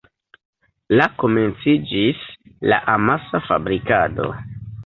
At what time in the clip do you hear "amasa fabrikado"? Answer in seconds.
2.97-4.33